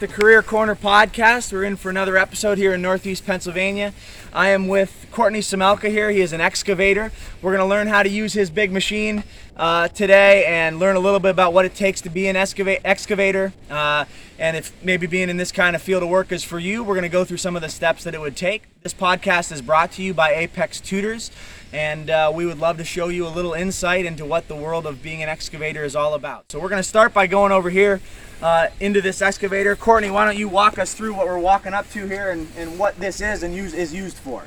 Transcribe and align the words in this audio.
with 0.00 0.10
the 0.10 0.22
Career 0.22 0.42
Corner 0.42 0.74
podcast. 0.74 1.52
We're 1.52 1.62
in 1.62 1.76
for 1.76 1.88
another 1.88 2.16
episode 2.16 2.58
here 2.58 2.74
in 2.74 2.82
Northeast 2.82 3.24
Pennsylvania. 3.24 3.92
I 4.34 4.48
am 4.48 4.66
with 4.66 5.06
Courtney 5.12 5.38
Semelka 5.38 5.88
here. 5.88 6.10
He 6.10 6.20
is 6.20 6.32
an 6.32 6.40
excavator. 6.40 7.12
We're 7.40 7.52
going 7.52 7.64
to 7.64 7.70
learn 7.70 7.86
how 7.86 8.02
to 8.02 8.08
use 8.08 8.32
his 8.32 8.50
big 8.50 8.72
machine 8.72 9.22
uh, 9.56 9.86
today 9.86 10.44
and 10.46 10.80
learn 10.80 10.96
a 10.96 10.98
little 10.98 11.20
bit 11.20 11.30
about 11.30 11.52
what 11.52 11.64
it 11.64 11.76
takes 11.76 12.00
to 12.00 12.10
be 12.10 12.26
an 12.26 12.34
excava- 12.34 12.80
excavator. 12.84 13.52
Uh, 13.70 14.06
and 14.36 14.56
if 14.56 14.72
maybe 14.82 15.06
being 15.06 15.28
in 15.28 15.36
this 15.36 15.52
kind 15.52 15.76
of 15.76 15.82
field 15.82 16.02
of 16.02 16.08
work 16.08 16.32
is 16.32 16.42
for 16.42 16.58
you, 16.58 16.82
we're 16.82 16.94
going 16.94 17.02
to 17.02 17.08
go 17.08 17.24
through 17.24 17.36
some 17.36 17.54
of 17.54 17.62
the 17.62 17.68
steps 17.68 18.02
that 18.02 18.12
it 18.12 18.20
would 18.20 18.36
take. 18.36 18.64
This 18.82 18.92
podcast 18.92 19.52
is 19.52 19.62
brought 19.62 19.92
to 19.92 20.02
you 20.02 20.12
by 20.12 20.34
Apex 20.34 20.80
Tutors, 20.80 21.30
and 21.72 22.10
uh, 22.10 22.32
we 22.34 22.44
would 22.44 22.58
love 22.58 22.76
to 22.78 22.84
show 22.84 23.08
you 23.08 23.26
a 23.26 23.30
little 23.30 23.52
insight 23.52 24.04
into 24.04 24.24
what 24.24 24.48
the 24.48 24.56
world 24.56 24.84
of 24.84 25.00
being 25.00 25.22
an 25.22 25.28
excavator 25.28 25.84
is 25.84 25.94
all 25.94 26.14
about. 26.14 26.50
So 26.50 26.58
we're 26.58 26.68
going 26.68 26.82
to 26.82 26.88
start 26.88 27.14
by 27.14 27.28
going 27.28 27.52
over 27.52 27.70
here 27.70 28.00
uh, 28.42 28.68
into 28.80 29.00
this 29.00 29.22
excavator. 29.22 29.74
Courtney, 29.74 30.10
why 30.10 30.26
don't 30.26 30.36
you 30.36 30.48
walk 30.48 30.78
us 30.78 30.92
through 30.92 31.14
what 31.14 31.26
we're 31.26 31.38
walking 31.38 31.72
up 31.72 31.88
to 31.92 32.06
here 32.06 32.30
and, 32.30 32.48
and 32.58 32.78
what 32.78 32.98
this 32.98 33.20
is 33.20 33.42
and 33.42 33.54
use, 33.54 33.72
is 33.72 33.94
used 33.94 34.18
for? 34.24 34.46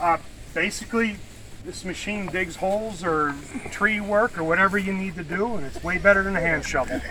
Uh, 0.00 0.16
basically, 0.54 1.16
this 1.64 1.84
machine 1.84 2.26
digs 2.26 2.56
holes 2.56 3.04
or 3.04 3.34
tree 3.70 4.00
work 4.00 4.38
or 4.38 4.44
whatever 4.44 4.78
you 4.78 4.92
need 4.92 5.14
to 5.14 5.22
do, 5.22 5.54
and 5.54 5.66
it's 5.66 5.84
way 5.84 5.98
better 5.98 6.22
than 6.22 6.34
a 6.34 6.40
hand 6.40 6.64
shovel. 6.64 7.00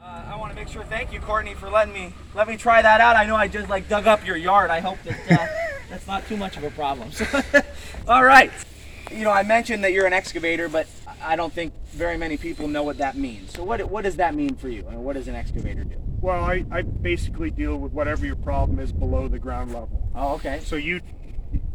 Uh, 0.00 0.22
I 0.28 0.36
want 0.36 0.52
to 0.52 0.56
make 0.56 0.68
sure. 0.68 0.84
Thank 0.84 1.12
you, 1.12 1.18
Courtney, 1.18 1.54
for 1.54 1.68
letting 1.68 1.92
me 1.92 2.14
let 2.32 2.46
me 2.46 2.56
try 2.56 2.80
that 2.80 3.00
out. 3.00 3.16
I 3.16 3.26
know 3.26 3.34
I 3.34 3.48
just 3.48 3.68
like 3.68 3.88
dug 3.88 4.06
up 4.06 4.24
your 4.24 4.36
yard. 4.36 4.70
I 4.70 4.78
hope 4.78 4.98
that 5.02 5.18
uh, 5.32 5.46
that's 5.90 6.06
not 6.06 6.24
too 6.28 6.36
much 6.36 6.56
of 6.56 6.62
a 6.62 6.70
problem. 6.70 7.10
So, 7.10 7.26
all 8.08 8.22
right. 8.22 8.52
You 9.10 9.24
know, 9.24 9.32
I 9.32 9.42
mentioned 9.42 9.82
that 9.82 9.92
you're 9.92 10.06
an 10.06 10.12
excavator, 10.12 10.68
but 10.68 10.86
I 11.20 11.34
don't 11.34 11.52
think 11.52 11.72
very 11.90 12.16
many 12.16 12.36
people 12.36 12.68
know 12.68 12.84
what 12.84 12.98
that 12.98 13.16
means. 13.16 13.52
So, 13.52 13.64
what 13.64 13.82
what 13.90 14.04
does 14.04 14.16
that 14.16 14.34
mean 14.36 14.54
for 14.54 14.68
you? 14.68 14.86
And 14.88 15.04
what 15.04 15.14
does 15.14 15.26
an 15.26 15.34
excavator 15.34 15.82
do? 15.82 15.96
Well, 16.26 16.42
I, 16.42 16.64
I 16.72 16.82
basically 16.82 17.52
deal 17.52 17.76
with 17.76 17.92
whatever 17.92 18.26
your 18.26 18.34
problem 18.34 18.80
is 18.80 18.90
below 18.90 19.28
the 19.28 19.38
ground 19.38 19.72
level. 19.72 20.10
Oh, 20.12 20.34
okay. 20.34 20.60
So 20.64 20.74
you, 20.74 21.00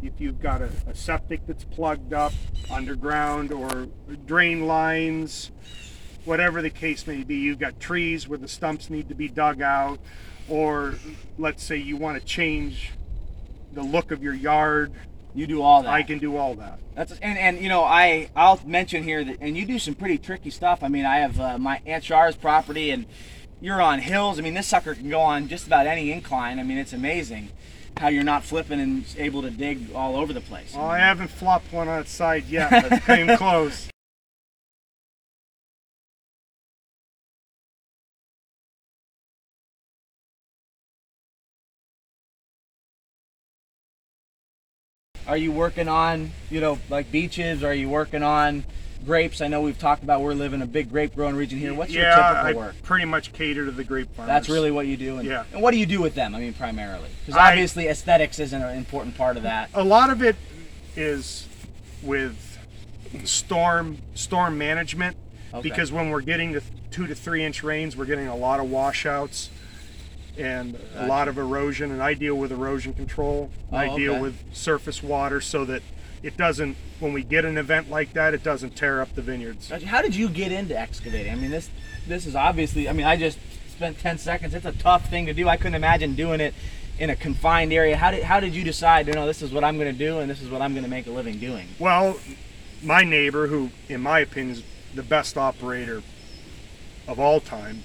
if 0.02 0.20
you've 0.20 0.42
got 0.42 0.60
a, 0.60 0.68
a 0.86 0.94
septic 0.94 1.46
that's 1.46 1.64
plugged 1.64 2.12
up 2.12 2.34
underground 2.70 3.50
or 3.50 3.88
drain 4.26 4.66
lines, 4.66 5.52
whatever 6.26 6.60
the 6.60 6.68
case 6.68 7.06
may 7.06 7.24
be, 7.24 7.36
you've 7.36 7.60
got 7.60 7.80
trees 7.80 8.28
where 8.28 8.36
the 8.36 8.46
stumps 8.46 8.90
need 8.90 9.08
to 9.08 9.14
be 9.14 9.26
dug 9.26 9.62
out, 9.62 10.00
or 10.50 10.96
let's 11.38 11.64
say 11.64 11.78
you 11.78 11.96
want 11.96 12.20
to 12.20 12.24
change 12.26 12.90
the 13.72 13.82
look 13.82 14.10
of 14.10 14.22
your 14.22 14.34
yard, 14.34 14.92
You 15.32 15.46
do 15.46 15.62
all 15.62 15.82
that. 15.84 15.90
I 15.90 16.02
can 16.02 16.18
do 16.18 16.36
all 16.36 16.56
that. 16.56 16.78
That's 16.94 17.12
and 17.20 17.38
and 17.38 17.58
you 17.58 17.70
know 17.70 17.84
I 17.84 18.28
I'll 18.36 18.60
mention 18.66 19.02
here 19.02 19.24
that 19.24 19.38
and 19.40 19.56
you 19.56 19.64
do 19.64 19.78
some 19.78 19.94
pretty 19.94 20.18
tricky 20.18 20.50
stuff. 20.50 20.82
I 20.82 20.88
mean 20.88 21.06
I 21.06 21.20
have 21.20 21.40
uh, 21.40 21.56
my 21.56 21.80
Aunt 21.86 22.04
Char's 22.04 22.36
property 22.36 22.90
and 22.90 23.06
you're 23.62 23.80
on 23.80 24.00
hills. 24.00 24.38
I 24.38 24.42
mean 24.42 24.54
this 24.54 24.66
sucker 24.66 24.94
can 24.94 25.08
go 25.08 25.20
on 25.20 25.48
just 25.48 25.66
about 25.66 25.86
any 25.86 26.12
incline. 26.12 26.58
I 26.58 26.64
mean 26.64 26.76
it's 26.76 26.92
amazing 26.92 27.48
how 27.96 28.08
you're 28.08 28.24
not 28.24 28.42
flipping 28.42 28.80
and 28.80 29.04
able 29.16 29.42
to 29.42 29.50
dig 29.50 29.94
all 29.94 30.16
over 30.16 30.32
the 30.32 30.40
place. 30.40 30.74
Well, 30.74 30.86
I 30.86 30.98
haven't 30.98 31.28
flopped 31.28 31.72
one 31.72 31.88
on 31.88 32.00
its 32.00 32.10
side 32.10 32.46
yet, 32.46 32.70
but 32.70 32.92
it 32.92 33.02
came 33.04 33.36
close. 33.36 33.88
Are 45.24 45.36
you 45.36 45.52
working 45.52 45.86
on 45.86 46.32
you 46.50 46.60
know 46.60 46.78
like 46.90 47.12
beaches? 47.12 47.62
Are 47.62 47.72
you 47.72 47.88
working 47.88 48.24
on 48.24 48.64
grapes? 49.04 49.40
I 49.40 49.48
know 49.48 49.60
we've 49.60 49.78
talked 49.78 50.02
about 50.02 50.20
we're 50.20 50.34
living 50.34 50.60
in 50.60 50.62
a 50.62 50.66
big 50.70 50.90
grape 50.90 51.14
growing 51.14 51.36
region 51.36 51.58
here. 51.58 51.74
What's 51.74 51.92
your 51.92 52.04
yeah, 52.04 52.16
typical 52.42 52.62
I 52.62 52.66
work? 52.66 52.82
pretty 52.82 53.04
much 53.04 53.32
cater 53.32 53.64
to 53.64 53.70
the 53.70 53.84
grape 53.84 54.14
farmers. 54.14 54.28
That's 54.28 54.48
really 54.48 54.70
what 54.70 54.86
you 54.86 54.96
do. 54.96 55.18
And, 55.18 55.28
Yeah. 55.28 55.44
and 55.52 55.62
what 55.62 55.72
do 55.72 55.78
you 55.78 55.86
do 55.86 56.00
with 56.00 56.14
them? 56.14 56.34
I 56.34 56.40
mean, 56.40 56.52
primarily, 56.54 57.08
because 57.24 57.38
I- 57.38 57.50
obviously 57.50 57.88
aesthetics 57.88 58.38
isn't 58.38 58.62
an 58.62 58.76
important 58.76 59.16
part 59.16 59.36
of 59.36 59.42
that. 59.44 59.70
a 59.74 59.84
lot 59.84 60.10
of 60.10 60.22
it 60.22 60.36
is 60.96 61.46
with 62.02 62.58
storm 63.24 63.98
storm 64.14 64.56
management 64.58 65.16
Okay. 65.54 65.68
because 65.68 65.92
when 65.92 66.10
we're 66.10 66.22
getting 66.22 66.52
the 66.52 66.62
two 66.90 67.06
to 67.06 67.14
three 67.14 67.44
inch 67.44 67.62
rains, 67.62 67.96
we're 67.96 68.06
getting 68.06 68.26
a 68.28 68.36
lot 68.36 68.58
of 68.60 68.70
washouts 68.70 69.50
and 70.38 70.78
a 70.96 71.06
lot 71.06 71.28
of 71.28 71.36
erosion. 71.36 71.90
And 71.90 72.02
I 72.02 72.14
deal 72.14 72.34
with 72.36 72.52
erosion 72.52 72.94
control. 72.94 73.50
Oh, 73.70 73.76
I 73.76 73.88
Oh, 73.88 73.96
deal 73.98 74.12
okay. 74.12 74.22
with 74.22 74.38
surface 74.52 75.02
water 75.02 75.40
so 75.42 75.64
that 75.66 75.82
it 76.22 76.36
doesn't. 76.36 76.76
When 77.00 77.12
we 77.12 77.22
get 77.22 77.44
an 77.44 77.58
event 77.58 77.90
like 77.90 78.12
that, 78.12 78.34
it 78.34 78.42
doesn't 78.42 78.76
tear 78.76 79.00
up 79.00 79.14
the 79.14 79.22
vineyards. 79.22 79.70
How 79.70 80.02
did 80.02 80.14
you 80.14 80.28
get 80.28 80.52
into 80.52 80.78
excavating? 80.78 81.32
I 81.32 81.36
mean, 81.36 81.50
this 81.50 81.70
this 82.06 82.26
is 82.26 82.36
obviously. 82.36 82.88
I 82.88 82.92
mean, 82.92 83.06
I 83.06 83.16
just 83.16 83.38
spent 83.70 83.98
ten 83.98 84.18
seconds. 84.18 84.54
It's 84.54 84.66
a 84.66 84.72
tough 84.72 85.08
thing 85.08 85.26
to 85.26 85.34
do. 85.34 85.48
I 85.48 85.56
couldn't 85.56 85.74
imagine 85.74 86.14
doing 86.14 86.40
it 86.40 86.54
in 86.98 87.10
a 87.10 87.16
confined 87.16 87.72
area. 87.72 87.96
How 87.96 88.10
did 88.10 88.22
how 88.22 88.40
did 88.40 88.54
you 88.54 88.64
decide? 88.64 89.08
You 89.08 89.14
know, 89.14 89.26
this 89.26 89.42
is 89.42 89.52
what 89.52 89.64
I'm 89.64 89.78
going 89.78 89.92
to 89.92 89.98
do, 89.98 90.18
and 90.18 90.30
this 90.30 90.40
is 90.40 90.48
what 90.48 90.62
I'm 90.62 90.72
going 90.72 90.84
to 90.84 90.90
make 90.90 91.06
a 91.06 91.10
living 91.10 91.38
doing. 91.38 91.68
Well, 91.78 92.18
my 92.82 93.02
neighbor, 93.02 93.48
who 93.48 93.70
in 93.88 94.00
my 94.00 94.20
opinion 94.20 94.56
is 94.56 94.62
the 94.94 95.02
best 95.02 95.36
operator 95.36 96.02
of 97.08 97.18
all 97.18 97.40
time, 97.40 97.82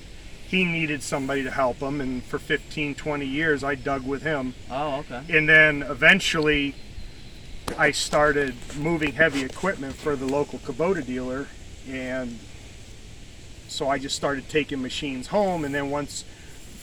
he 0.47 0.63
needed 0.63 1.01
somebody 1.01 1.43
to 1.43 1.51
help 1.51 1.77
him, 1.77 1.99
and 1.99 2.23
for 2.23 2.39
15, 2.39 2.95
20 2.95 3.25
years, 3.25 3.63
I 3.63 3.75
dug 3.75 4.05
with 4.05 4.23
him. 4.23 4.53
Oh, 4.69 4.97
okay. 4.99 5.21
And 5.35 5.49
then 5.49 5.81
eventually, 5.81 6.75
I 7.78 7.91
started 7.91 8.55
moving 8.78 9.13
heavy 9.13 9.44
equipment 9.44 9.95
for 9.95 10.16
the 10.16 10.25
local 10.25 10.59
Kubota 10.59 11.05
dealer, 11.05 11.47
and 11.89 12.39
so 13.67 13.89
I 13.89 13.97
just 14.00 14.16
started 14.16 14.50
taking 14.50 14.81
machines 14.81 15.28
home. 15.28 15.66
And 15.66 15.73
then 15.75 15.89
once 15.89 16.23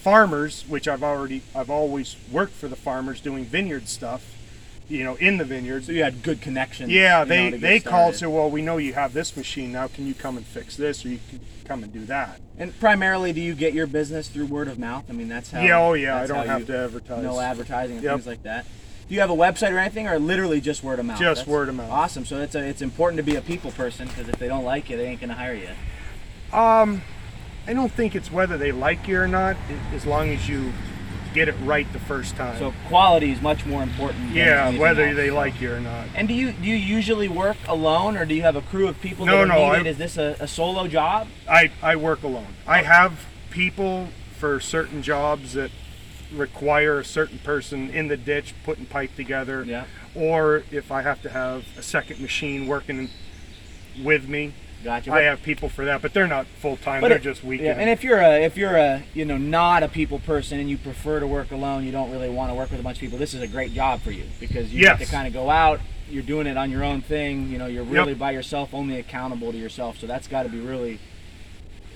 farmers, 0.03 0.65
which 0.69 0.87
I've 0.87 1.03
already, 1.03 1.43
I've 1.55 1.71
always 1.71 2.17
worked 2.31 2.53
for 2.53 2.69
the 2.69 2.77
farmers 2.77 3.21
doing 3.21 3.45
vineyard 3.45 3.89
stuff, 3.89 4.25
you 4.89 5.03
know, 5.03 5.15
in 5.17 5.39
the 5.39 5.45
vineyards. 5.45 5.87
So 5.87 5.93
you 5.93 6.05
had 6.05 6.23
good 6.23 6.41
connections. 6.41 6.93
Yeah, 6.93 7.25
they 7.25 7.51
they 7.51 7.81
called 7.81 8.09
and 8.09 8.17
started. 8.17 8.19
said, 8.19 8.29
well, 8.29 8.51
we 8.51 8.63
know 8.63 8.77
you 8.77 8.93
have 8.93 9.15
this 9.15 9.37
machine 9.37 9.73
now. 9.73 9.89
Can 9.89 10.07
you 10.07 10.15
come 10.15 10.37
and 10.37 10.47
fix 10.47 10.77
this, 10.77 11.05
or 11.05 11.09
you 11.09 11.19
can 11.31 11.41
come 11.65 11.83
and 11.83 11.93
do 11.93 12.05
that? 12.07 12.41
And 12.59 12.79
primarily, 12.79 13.33
do 13.33 13.41
you 13.41 13.55
get 13.55 13.73
your 13.73 13.87
business 13.87 14.29
through 14.29 14.47
word 14.47 14.69
of 14.69 14.79
mouth? 14.79 15.05
I 15.09 15.13
mean, 15.13 15.29
that's 15.29 15.51
how. 15.51 15.63
yeah, 15.63 15.81
oh 15.81 15.95
yeah, 15.95 16.19
I 16.19 16.27
don't 16.27 16.47
have 16.47 16.67
to 16.67 16.77
advertise. 16.77 17.23
No 17.23 17.41
advertising 17.41 17.97
and 17.97 18.05
Yep. 18.05 18.15
things 18.17 18.27
like 18.27 18.43
that. 18.45 18.67
Do 19.09 19.15
you 19.15 19.21
have 19.21 19.31
a 19.31 19.37
website 19.37 19.73
or 19.73 19.79
anything, 19.79 20.09
or 20.09 20.19
literally 20.19 20.61
just 20.61 20.83
word 20.83 20.99
of 20.99 21.07
mouth? 21.07 21.19
Just 21.21 21.47
word 21.47 21.69
of 21.69 21.75
mouth. 21.75 21.91
Awesome. 21.91 22.25
So 22.25 22.41
it's 22.41 22.55
a, 22.55 22.65
it's 22.67 22.81
important 22.83 23.19
to 23.19 23.23
be 23.23 23.37
a 23.37 23.43
people 23.43 23.71
person 23.71 24.09
because 24.09 24.29
if 24.29 24.37
they 24.39 24.49
don't 24.49 24.65
like 24.65 24.89
you, 24.89 24.97
they 24.97 25.07
ain't 25.07 25.21
gonna 25.21 25.35
hire 25.35 25.55
you. 25.55 25.69
Um, 26.59 27.03
I 27.67 27.75
don't 27.75 27.93
think 27.93 28.15
it's 28.15 28.31
whether 28.31 28.57
they 28.57 28.73
like 28.73 29.07
you 29.09 29.19
or 29.21 29.29
not, 29.29 29.57
as 29.93 30.07
long 30.07 30.31
as 30.31 30.49
you 30.49 30.73
get 31.35 31.49
it 31.49 31.55
right 31.65 31.91
the 31.93 31.99
first 31.99 32.37
time. 32.37 32.59
So 32.59 32.73
quality 32.89 33.33
is 33.33 33.43
much 33.43 33.67
more 33.67 33.83
important. 33.83 34.29
than 34.29 34.37
yeah, 34.37 34.79
whether 34.79 35.05
else, 35.05 35.17
they 35.17 35.29
so. 35.29 35.35
like 35.35 35.61
you 35.61 35.73
or 35.73 35.81
not. 35.81 36.07
And 36.15 36.29
do 36.29 36.33
you 36.35 36.53
do 36.53 36.67
you 36.67 36.77
usually 36.77 37.29
work 37.29 37.57
alone, 37.69 38.17
or 38.17 38.25
do 38.25 38.35
you 38.35 38.43
have 38.43 38.57
a 38.57 38.63
crew 38.63 38.89
of 38.89 39.01
people 39.01 39.27
No, 39.27 39.41
that 39.41 39.49
no. 39.49 39.55
I- 39.65 39.81
Is 39.83 39.99
this 39.99 40.17
a, 40.17 40.37
a 40.41 40.49
solo 40.49 40.87
job? 40.87 41.29
I 41.49 41.71
I 41.83 41.97
work 41.97 42.23
alone. 42.23 42.55
I 42.67 42.83
have 42.83 43.27
people 43.51 44.09
for 44.39 44.61
certain 44.61 45.03
jobs 45.03 45.55
that 45.55 45.71
require 46.33 46.99
a 46.99 47.05
certain 47.05 47.39
person 47.39 47.91
in 47.91 48.09
the 48.09 48.17
ditch 48.17 48.55
putting 48.65 48.87
pipe 48.87 49.15
together. 49.17 49.65
Yeah. 49.65 49.85
Or 50.15 50.63
if 50.71 50.91
I 50.93 51.03
have 51.03 51.21
to 51.23 51.31
have 51.31 51.65
a 51.77 51.83
second 51.83 52.21
machine 52.21 52.67
working 52.67 53.11
with 54.03 54.29
me, 54.29 54.53
Gotcha. 54.83 55.13
I 55.13 55.23
have 55.23 55.43
people 55.43 55.69
for 55.71 55.85
that, 55.87 56.03
but 56.03 56.13
they're 56.13 56.27
not 56.29 56.47
full 56.47 56.77
time. 56.77 57.01
They're 57.03 57.13
it- 57.17 57.23
just 57.23 57.43
Yeah, 57.43 57.49
weekend. 57.49 57.81
and 57.81 57.89
if 57.89 58.05
you're 58.05 58.21
a 58.21 58.45
if 58.45 58.57
you're 58.59 58.77
a 58.77 59.03
you 59.15 59.25
know 59.25 59.39
not 59.39 59.83
a 59.83 59.89
people 59.89 60.19
person 60.19 60.61
and 60.61 60.69
you 60.69 60.77
prefer 60.77 61.21
to 61.21 61.27
work 61.27 61.53
alone, 61.53 61.85
you 61.85 61.91
don't 61.93 62.11
really 62.11 62.29
want 62.29 62.51
to 62.51 62.55
work 62.55 62.71
with 62.71 62.81
a 62.81 62.83
bunch 62.83 62.99
of 62.99 63.01
people. 63.01 63.19
This 63.19 63.33
is 63.35 63.41
a 63.41 63.47
great 63.47 63.73
job 63.73 64.03
for 64.03 64.11
you 64.11 64.25
because 64.41 64.73
you 64.73 64.81
get 64.83 64.99
Yes. 65.01 65.09
to 65.09 65.15
kind 65.15 65.27
of 65.27 65.33
go 65.33 65.49
out. 65.49 65.81
You're 66.11 66.23
doing 66.23 66.47
it 66.47 66.59
on 66.59 66.71
your 66.71 66.85
own 66.85 67.01
thing. 67.01 67.49
You 67.51 67.57
know, 67.57 67.67
you're 67.67 67.83
really 67.83 68.11
Yep. 68.11 68.19
by 68.19 68.33
yourself, 68.33 68.75
only 68.75 68.99
accountable 68.99 69.53
to 69.53 69.59
yourself. 69.59 69.99
So 69.99 70.07
that's 70.07 70.29
got 70.29 70.43
to 70.43 70.51
be 70.51 70.61
really 70.61 70.99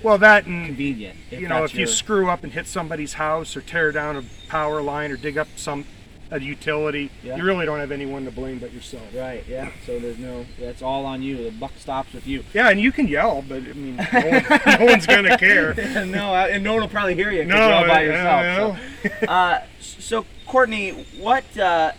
well, 0.02 0.18
that 0.18 0.46
and 0.46 0.66
convenient. 0.66 1.18
If 1.30 1.40
you 1.40 1.48
know, 1.48 1.64
if 1.64 1.74
you 1.74 1.86
screw 1.86 2.28
up 2.30 2.44
and 2.44 2.52
hit 2.52 2.66
somebody's 2.66 3.14
house 3.14 3.56
or 3.56 3.60
tear 3.60 3.92
down 3.92 4.16
a 4.16 4.24
power 4.48 4.80
line 4.82 5.10
or 5.10 5.16
dig 5.16 5.38
up 5.38 5.48
some 5.56 5.84
a 6.30 6.40
utility, 6.40 7.10
Yeah. 7.22 7.36
you 7.36 7.44
really 7.44 7.64
don't 7.64 7.78
have 7.78 7.90
anyone 7.90 8.24
to 8.26 8.30
blame 8.30 8.58
but 8.58 8.72
yourself. 8.72 9.04
right, 9.14 9.44
yeah. 9.48 9.70
So 9.86 9.98
there's 9.98 10.18
no 10.18 10.44
that's 10.58 10.82
all 10.82 11.06
on 11.06 11.22
you. 11.22 11.44
The 11.44 11.50
buck 11.50 11.72
stops 11.78 12.12
with 12.12 12.26
you. 12.26 12.44
Yeah, 12.52 12.68
and 12.68 12.80
you 12.80 12.92
can 12.92 13.08
yell, 13.08 13.42
but 13.48 13.62
I 13.62 13.72
mean, 13.72 13.96
no, 13.96 14.04
one, 14.20 14.60
no 14.78 14.84
one's 14.84 15.06
gonna 15.06 15.38
care. 15.38 15.74
no, 16.04 16.34
and 16.34 16.62
no 16.62 16.74
one 16.74 16.82
will 16.82 16.88
probably 16.88 17.14
hear 17.14 17.30
you. 17.30 17.44
No, 17.44 17.56
you're 17.56 17.72
all 17.74 17.86
by 17.86 18.02
yourself. 18.02 18.78
So. 18.78 19.08
Uh, 19.28 19.60
so 19.80 20.26
Courtney, 20.46 20.90
what 21.18 21.44
uh, 21.56 21.92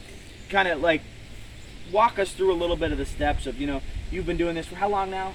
kind 0.50 0.68
of 0.68 0.80
like 0.82 1.02
walk 1.92 2.20
us 2.20 2.32
through 2.32 2.52
a 2.52 2.56
little 2.56 2.76
bit 2.76 2.92
of 2.92 2.98
the 2.98 3.06
steps 3.06 3.48
of 3.48 3.60
you 3.60 3.66
know 3.68 3.82
you've 4.12 4.26
been 4.26 4.38
doing 4.38 4.54
this 4.56 4.68
for 4.68 4.76
how 4.76 4.90
long 4.90 5.10
now? 5.10 5.34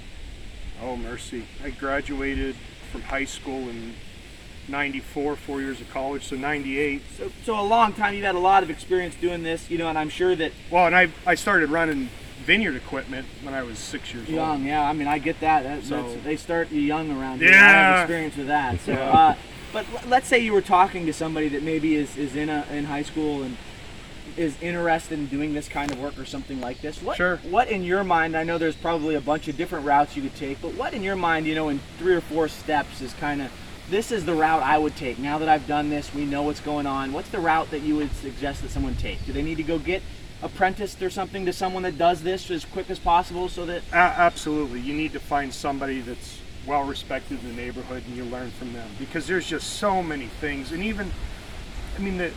Oh 0.81 0.95
mercy! 0.97 1.45
I 1.63 1.69
graduated 1.69 2.55
from 2.91 3.01
high 3.03 3.25
school 3.25 3.69
in 3.69 3.93
'94, 4.67 5.35
four 5.35 5.61
years 5.61 5.79
of 5.81 5.89
college, 5.91 6.25
so 6.27 6.35
'98. 6.35 7.01
So, 7.17 7.31
so 7.45 7.59
a 7.59 7.61
long 7.61 7.93
time. 7.93 8.13
You've 8.13 8.23
had 8.25 8.35
a 8.35 8.39
lot 8.39 8.63
of 8.63 8.69
experience 8.69 9.15
doing 9.15 9.43
this, 9.43 9.69
you 9.69 9.77
know, 9.77 9.87
and 9.87 9.97
I'm 9.97 10.09
sure 10.09 10.35
that 10.35 10.51
Well, 10.71 10.85
and 10.87 10.95
I 10.95 11.09
I 11.25 11.35
started 11.35 11.69
running 11.69 12.09
vineyard 12.45 12.75
equipment 12.75 13.25
when 13.41 13.53
I 13.53 13.63
was 13.63 13.79
six 13.79 14.13
years 14.13 14.27
old. 14.27 14.35
Young, 14.35 14.65
yeah. 14.65 14.83
I 14.87 14.93
mean, 14.93 15.07
I 15.07 15.17
get 15.17 15.39
that. 15.39 15.63
that 15.63 15.83
So- 15.83 16.15
they 16.23 16.35
start 16.35 16.69
you 16.71 16.79
young 16.81 17.09
around 17.09 17.39
here. 17.39 17.51
Yeah. 17.51 17.57
I 17.63 17.67
have 17.71 17.99
experience 18.01 18.35
with 18.35 18.47
that. 18.47 18.79
So, 18.81 18.91
Yeah. 18.91 18.99
uh, 19.09 19.35
but 19.73 19.85
l- 19.91 20.01
let's 20.09 20.27
say 20.27 20.39
you 20.39 20.53
were 20.53 20.61
talking 20.61 21.07
to 21.07 21.13
somebody 21.13 21.47
that 21.49 21.63
maybe 21.63 21.95
is, 21.95 22.15
is 22.17 22.35
in 22.35 22.49
a 22.49 22.65
in 22.71 22.85
high 22.85 23.01
school 23.01 23.41
and 23.41 23.57
is 24.37 24.61
interested 24.61 25.17
in 25.17 25.27
doing 25.27 25.53
this 25.53 25.67
kind 25.67 25.91
of 25.91 25.99
work 25.99 26.17
or 26.17 26.25
something 26.25 26.59
like 26.61 26.81
this. 26.81 27.01
What 27.01 27.17
Sure. 27.17 27.37
what 27.49 27.69
in 27.69 27.83
your 27.83 28.03
mind? 28.03 28.35
I 28.35 28.43
know 28.43 28.57
there's 28.57 28.75
probably 28.75 29.15
a 29.15 29.21
bunch 29.21 29.47
of 29.47 29.57
different 29.57 29.85
routes 29.85 30.15
you 30.15 30.21
could 30.21 30.35
take, 30.35 30.61
but 30.61 30.73
what 30.73 30.93
in 30.93 31.03
your 31.03 31.15
mind, 31.15 31.45
you 31.45 31.55
know, 31.55 31.69
in 31.69 31.79
three 31.97 32.13
or 32.13 32.21
four 32.21 32.47
steps 32.47 33.01
is 33.01 33.13
kind 33.13 33.41
of 33.41 33.51
this 33.89 34.11
is 34.11 34.25
the 34.25 34.33
route 34.33 34.63
I 34.63 34.77
would 34.77 34.95
take. 34.95 35.19
Now 35.19 35.37
that 35.37 35.47
I've 35.47 35.67
done 35.67 35.89
this, 35.89 36.13
we 36.13 36.25
know 36.25 36.43
what's 36.43 36.59
going 36.59 36.87
on. 36.87 37.13
What's 37.13 37.29
the 37.29 37.39
route 37.39 37.69
that 37.71 37.81
you 37.81 37.95
would 37.97 38.11
suggest 38.15 38.63
that 38.63 38.71
someone 38.71 38.95
take? 38.95 39.23
Do 39.25 39.31
they 39.33 39.43
need 39.43 39.57
to 39.57 39.63
go 39.63 39.77
get 39.77 40.01
apprenticed 40.41 41.01
or 41.01 41.09
something 41.09 41.45
to 41.45 41.53
someone 41.53 41.83
that 41.83 41.97
does 41.97 42.21
this 42.21 42.51
as 42.51 42.65
quick 42.65 42.89
as 42.89 42.99
possible 42.99 43.49
so 43.49 43.65
that 43.65 43.81
absolutely. 43.93 44.79
You 44.79 44.93
need 44.93 45.13
to 45.13 45.19
find 45.19 45.53
somebody 45.53 46.01
that's 46.01 46.39
well 46.67 46.83
respected 46.83 47.41
in 47.43 47.55
the 47.55 47.61
neighborhood 47.61 48.03
and 48.07 48.17
you 48.17 48.25
learn 48.25 48.51
from 48.51 48.73
them 48.73 48.89
because 48.99 49.27
there's 49.27 49.47
just 49.47 49.73
so 49.73 50.01
many 50.03 50.27
things. 50.27 50.71
And 50.71 50.83
even, 50.83 51.11
I 51.97 52.01
mean, 52.01 52.17
the, 52.17 52.31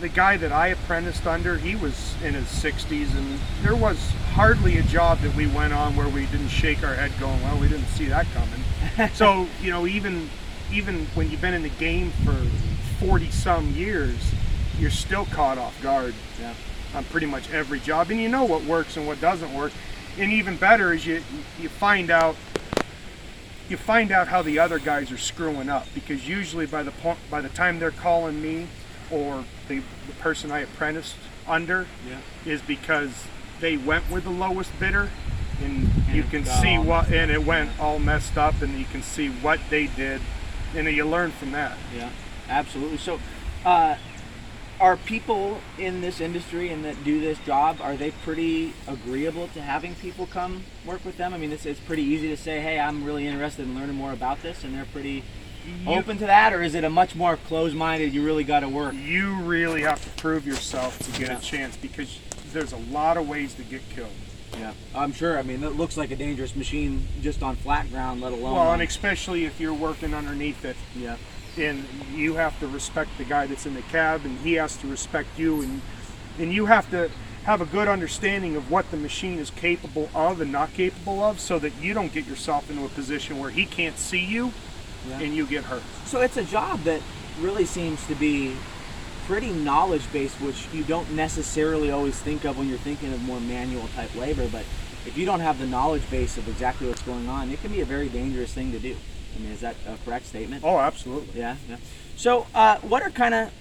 the 0.00 0.08
guy 0.08 0.36
that 0.36 0.52
I 0.52 0.68
apprenticed 0.68 1.26
under, 1.26 1.56
he 1.58 1.74
was 1.74 2.14
in 2.22 2.34
his 2.34 2.46
60s 2.46 3.16
and 3.16 3.38
there 3.62 3.74
was 3.74 3.98
hardly 4.32 4.78
a 4.78 4.82
job 4.82 5.18
that 5.20 5.34
we 5.34 5.46
went 5.46 5.72
on 5.72 5.96
where 5.96 6.08
we 6.08 6.26
didn't 6.26 6.48
shake 6.48 6.84
our 6.84 6.94
head 6.94 7.10
going, 7.18 7.40
well, 7.42 7.58
we 7.58 7.68
didn't 7.68 7.86
see 7.88 8.06
that 8.06 8.26
coming. 8.32 9.10
so, 9.14 9.46
you 9.60 9.70
know, 9.70 9.86
even 9.86 10.28
even 10.72 11.06
when 11.14 11.30
you've 11.30 11.40
been 11.40 11.54
in 11.54 11.62
the 11.62 11.68
game 11.70 12.10
for 12.24 12.34
40 13.04 13.30
some 13.30 13.70
years, 13.70 14.14
you're 14.78 14.90
still 14.90 15.24
caught 15.26 15.56
off 15.56 15.80
guard 15.82 16.14
Yeah. 16.38 16.52
on 16.94 17.04
pretty 17.04 17.26
much 17.26 17.50
every 17.50 17.80
job, 17.80 18.10
and 18.10 18.20
you 18.20 18.28
know 18.28 18.44
what 18.44 18.62
works 18.64 18.96
and 18.98 19.06
what 19.06 19.18
doesn't 19.20 19.52
work. 19.54 19.72
And 20.18 20.30
even 20.30 20.56
better 20.56 20.92
is 20.92 21.06
you 21.06 21.22
you 21.58 21.68
find 21.68 22.10
out 22.10 22.36
you 23.68 23.76
find 23.76 24.12
out 24.12 24.28
how 24.28 24.42
the 24.42 24.58
other 24.58 24.78
guys 24.78 25.10
are 25.10 25.18
screwing 25.18 25.68
up 25.68 25.86
because 25.94 26.28
usually 26.28 26.66
by 26.66 26.82
the 26.82 26.90
point 26.90 27.18
by 27.30 27.40
the 27.40 27.48
time 27.50 27.78
they're 27.78 27.90
calling 27.90 28.40
me 28.40 28.66
or 29.10 29.44
the, 29.68 29.78
the 30.06 30.12
person 30.20 30.50
I 30.50 30.60
apprenticed 30.60 31.16
under 31.46 31.86
Yeah. 32.08 32.52
is 32.52 32.60
because 32.62 33.24
they 33.60 33.76
went 33.76 34.10
with 34.10 34.24
the 34.24 34.30
lowest 34.30 34.78
bidder 34.78 35.10
and, 35.64 35.90
And 36.06 36.16
you 36.16 36.22
can 36.22 36.44
see 36.44 36.78
what 36.78 37.10
and 37.12 37.30
it 37.30 37.44
went 37.44 37.70
yeah. 37.76 37.82
all 37.84 37.98
messed 37.98 38.36
up 38.38 38.60
and 38.62 38.78
you 38.78 38.84
can 38.84 39.02
see 39.02 39.28
what 39.28 39.58
they 39.70 39.86
did 39.86 40.20
and 40.76 40.86
you 40.88 41.04
learn 41.04 41.30
from 41.32 41.52
that. 41.52 41.76
Yeah, 41.96 42.10
absolutely. 42.48 42.98
So, 42.98 43.18
uh, 43.64 43.96
are 44.80 44.96
people 44.96 45.58
in 45.76 46.00
this 46.02 46.20
industry 46.20 46.70
and 46.70 46.84
that 46.84 47.02
do 47.02 47.20
this 47.20 47.38
job 47.40 47.78
are 47.80 47.96
they 47.96 48.12
pretty 48.12 48.72
agreeable 48.86 49.48
to 49.48 49.60
having 49.60 49.96
people 49.96 50.26
come 50.26 50.62
work 50.86 51.04
with 51.04 51.16
them? 51.16 51.34
I 51.34 51.38
mean, 51.38 51.50
it's, 51.50 51.66
it's 51.66 51.80
pretty 51.80 52.04
easy 52.04 52.28
to 52.28 52.36
say, 52.36 52.60
"Hey, 52.60 52.78
I'm 52.78 53.02
really 53.02 53.26
interested 53.26 53.66
in 53.66 53.74
learning 53.74 53.96
more 53.96 54.12
about 54.12 54.40
this," 54.42 54.62
and 54.62 54.72
they're 54.74 54.84
pretty 54.84 55.24
You- 55.86 55.92
open 55.94 56.18
to 56.18 56.26
that, 56.26 56.52
or 56.52 56.62
is 56.62 56.74
it 56.74 56.84
a 56.84 56.90
much 56.90 57.14
more 57.14 57.36
closed-minded? 57.36 58.12
You 58.12 58.24
really 58.24 58.44
got 58.44 58.60
to 58.60 58.68
work. 58.68 58.94
you 58.94 59.34
really 59.42 59.82
have 59.82 60.02
to 60.02 60.10
prove 60.20 60.46
yourself 60.46 60.98
to 61.00 61.10
get 61.18 61.28
Yeah. 61.30 61.38
a 61.38 61.40
chance 61.40 61.76
because 61.76 62.18
there's 62.52 62.72
a 62.72 62.76
lot 62.90 63.16
of 63.16 63.28
ways 63.28 63.54
to 63.54 63.62
get 63.62 63.82
killed. 63.94 64.12
Yeah, 64.58 64.72
I'm 64.94 65.12
sure. 65.12 65.38
I 65.38 65.42
mean, 65.42 65.62
it 65.62 65.76
looks 65.76 65.96
like 65.96 66.10
a 66.10 66.16
dangerous 66.16 66.56
machine 66.56 67.06
just 67.22 67.42
on 67.42 67.56
flat 67.56 67.90
ground, 67.90 68.20
let 68.20 68.32
alone. 68.32 68.54
Well, 68.54 68.72
and 68.72 68.82
especially 68.82 69.44
if 69.44 69.60
you're 69.60 69.74
working 69.74 70.14
underneath 70.14 70.64
it, 70.64 70.76
yeah, 70.96 71.16
and 71.58 71.84
you 72.14 72.34
have 72.34 72.58
to 72.60 72.66
respect 72.66 73.10
the 73.18 73.24
guy 73.24 73.46
that's 73.46 73.66
in 73.66 73.74
the 73.74 73.82
cab, 73.82 74.22
and 74.24 74.38
he 74.40 74.54
has 74.54 74.76
to 74.78 74.86
respect 74.88 75.38
you, 75.38 75.62
and 75.62 75.80
and 76.38 76.52
you 76.52 76.66
have 76.66 76.88
to 76.90 77.10
have 77.44 77.60
a 77.60 77.66
good 77.66 77.88
understanding 77.88 78.54
of 78.56 78.70
what 78.70 78.90
the 78.90 78.96
machine 78.96 79.38
is 79.38 79.50
capable 79.50 80.08
of 80.14 80.40
and 80.40 80.52
not 80.52 80.72
capable 80.74 81.22
of, 81.22 81.40
so 81.40 81.58
that 81.58 81.72
you 81.80 81.92
don't 81.94 82.12
get 82.12 82.26
yourself 82.26 82.70
into 82.70 82.84
a 82.84 82.88
position 82.88 83.38
where 83.38 83.50
he 83.50 83.64
can't 83.66 83.98
see 83.98 84.24
you 84.24 84.52
yeah. 85.08 85.20
and 85.20 85.34
you 85.34 85.46
get 85.46 85.64
hurt. 85.64 85.82
So 86.06 86.20
it's 86.20 86.36
a 86.36 86.44
job 86.44 86.80
that 86.80 87.00
really 87.40 87.64
seems 87.64 88.04
to 88.06 88.14
be 88.14 88.56
pretty 89.26 89.50
knowledge 89.50 90.10
based, 90.12 90.40
which 90.40 90.66
you 90.72 90.82
don't 90.84 91.10
necessarily 91.12 91.90
always 91.90 92.18
think 92.18 92.44
of 92.44 92.58
when 92.58 92.68
you're 92.68 92.78
thinking 92.78 93.12
of 93.12 93.22
more 93.22 93.40
manual 93.40 93.86
type 93.88 94.14
labor. 94.14 94.48
But 94.48 94.64
if 95.06 95.16
you 95.16 95.26
don't 95.26 95.40
have 95.40 95.58
the 95.58 95.66
knowledge 95.66 96.08
base 96.10 96.38
of 96.38 96.48
exactly 96.48 96.88
what's 96.88 97.02
going 97.02 97.28
on, 97.28 97.50
it 97.50 97.60
can 97.60 97.70
be 97.70 97.80
a 97.80 97.84
very 97.84 98.08
dangerous 98.08 98.52
thing 98.52 98.72
to 98.72 98.78
do. 98.78 98.96
I 99.36 99.40
mean, 99.40 99.52
is 99.52 99.60
that 99.60 99.76
a 99.86 99.96
correct 100.04 100.26
statement? 100.26 100.64
Oh, 100.64 100.78
absolutely. 100.78 101.38
Yeah, 101.38 101.56
yeah. 101.68 101.76
So, 102.16 102.46
uh, 102.54 102.78
what 102.78 103.02
are 103.02 103.10
kind 103.10 103.34
of, 103.34 103.52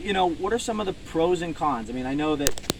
you 0.00 0.12
know, 0.12 0.30
what 0.30 0.52
are 0.52 0.58
some 0.58 0.80
of 0.80 0.86
the 0.86 0.92
pros 0.92 1.42
and 1.42 1.54
cons? 1.54 1.90
I 1.90 1.92
mean, 1.92 2.06
I 2.06 2.14
know 2.14 2.36
that 2.36 2.72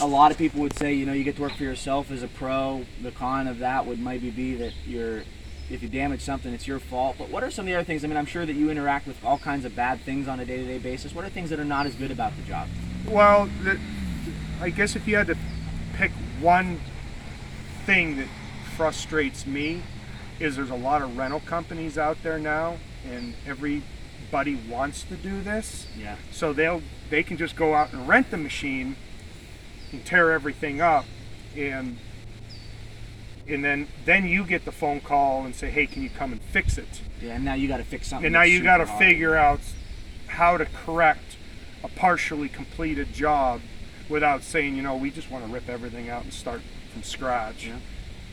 a 0.00 0.06
lot 0.06 0.30
of 0.30 0.38
people 0.38 0.60
would 0.60 0.76
say, 0.76 0.92
you 0.92 1.06
know, 1.06 1.12
you 1.12 1.24
get 1.24 1.36
to 1.36 1.42
work 1.42 1.56
for 1.56 1.64
yourself 1.64 2.10
as 2.10 2.22
a 2.22 2.28
pro. 2.28 2.84
The 3.02 3.10
con 3.10 3.48
of 3.48 3.58
that 3.60 3.86
would 3.86 3.98
maybe 3.98 4.30
be 4.30 4.54
that 4.56 4.72
you're, 4.86 5.22
if 5.70 5.82
you 5.82 5.88
damage 5.88 6.20
something, 6.22 6.52
it's 6.52 6.66
your 6.66 6.78
fault. 6.78 7.16
But 7.18 7.30
what 7.30 7.42
are 7.42 7.50
some 7.50 7.64
of 7.64 7.66
the 7.66 7.74
other 7.74 7.84
things? 7.84 8.04
I 8.04 8.08
mean, 8.08 8.16
I'm 8.16 8.26
sure 8.26 8.46
that 8.46 8.54
you 8.54 8.70
interact 8.70 9.06
with 9.06 9.22
all 9.24 9.38
kinds 9.38 9.64
of 9.64 9.74
bad 9.74 10.00
things 10.00 10.28
on 10.28 10.40
a 10.40 10.44
day-to-day 10.44 10.78
basis. 10.78 11.14
What 11.14 11.24
are 11.24 11.28
things 11.28 11.50
that 11.50 11.58
are 11.58 11.64
not 11.64 11.86
as 11.86 11.94
good 11.94 12.10
about 12.10 12.36
the 12.36 12.42
job? 12.42 12.68
Well, 13.08 13.48
the, 13.62 13.78
I 14.60 14.70
guess 14.70 14.96
if 14.96 15.06
you 15.08 15.16
had 15.16 15.26
to 15.26 15.36
pick 15.94 16.12
one 16.40 16.80
thing 17.84 18.16
that 18.16 18.28
frustrates 18.76 19.46
me, 19.46 19.82
is 20.38 20.56
there's 20.56 20.70
a 20.70 20.74
lot 20.74 21.02
of 21.02 21.16
rental 21.16 21.40
companies 21.40 21.96
out 21.96 22.22
there 22.22 22.38
now, 22.38 22.76
and 23.10 23.34
everybody 23.46 24.54
wants 24.68 25.02
to 25.04 25.16
do 25.16 25.40
this. 25.40 25.86
Yeah. 25.98 26.16
So 26.30 26.52
they'll 26.52 26.82
they 27.08 27.22
can 27.22 27.36
just 27.36 27.56
go 27.56 27.74
out 27.74 27.92
and 27.92 28.06
rent 28.06 28.30
the 28.30 28.36
machine 28.36 28.96
and 29.92 30.04
tear 30.04 30.32
everything 30.32 30.80
up, 30.80 31.06
and 31.56 31.96
and 33.48 33.64
then 33.64 33.88
then 34.04 34.26
you 34.26 34.44
get 34.44 34.64
the 34.64 34.72
phone 34.72 35.00
call 35.00 35.44
and 35.44 35.54
say, 35.54 35.70
hey, 35.70 35.86
can 35.86 36.02
you 36.02 36.10
come 36.10 36.32
and 36.32 36.40
fix 36.40 36.78
it? 36.78 37.00
Yeah, 37.20 37.34
and 37.34 37.44
now 37.44 37.54
you 37.54 37.68
got 37.68 37.78
to 37.78 37.84
fix 37.84 38.08
something. 38.08 38.26
And 38.26 38.32
now 38.32 38.42
you 38.42 38.62
got 38.62 38.78
to 38.78 38.86
figure 38.86 39.36
out 39.36 39.60
how 40.26 40.56
to 40.56 40.66
correct 40.66 41.36
a 41.82 41.88
partially 41.88 42.48
completed 42.48 43.12
job 43.12 43.60
without 44.08 44.42
saying, 44.42 44.76
you 44.76 44.82
know, 44.82 44.96
we 44.96 45.10
just 45.10 45.30
want 45.30 45.46
to 45.46 45.52
rip 45.52 45.68
everything 45.68 46.08
out 46.08 46.24
and 46.24 46.32
start 46.32 46.60
from 46.92 47.02
scratch. 47.02 47.66
Yeah. 47.66 47.78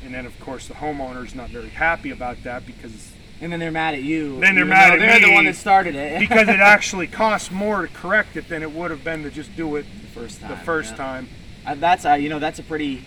And 0.04 0.14
then, 0.14 0.26
of 0.26 0.38
course, 0.40 0.68
the 0.68 0.74
homeowner's 0.74 1.34
not 1.34 1.50
very 1.50 1.70
happy 1.70 2.12
about 2.12 2.44
that 2.44 2.66
because 2.66 3.14
And 3.40 3.52
then 3.52 3.60
they're 3.60 3.72
mad 3.72 3.94
at 3.94 4.04
you. 4.04 4.40
Then 4.40 4.56
they're 4.56 4.66
mad 4.66 4.94
at 4.94 5.00
They're 5.00 5.20
the 5.20 5.34
one 5.34 5.46
that 5.46 5.56
started 5.56 5.96
it. 5.96 6.20
because 6.20 6.48
it 6.50 6.60
actually 6.60 7.08
costs 7.08 7.52
more 7.52 7.84
to 7.84 7.88
correct 7.88 8.36
it 8.36 8.50
than 8.50 8.64
it 8.64 8.72
would 8.72 8.92
have 8.92 9.04
been 9.04 9.24
to 9.24 9.32
just 9.32 9.56
do 9.56 9.76
it 9.78 9.86
the 10.02 10.08
first 10.08 10.42
time. 10.42 10.50
the 10.50 10.58
first 10.58 10.92
yeah. 10.92 10.98
time. 10.98 11.30
Uh, 11.66 11.76
that's 11.76 12.06
uh, 12.06 12.14
you 12.14 12.28
know 12.28 12.40
that's 12.40 12.60
a 12.60 12.64
pretty 12.64 13.06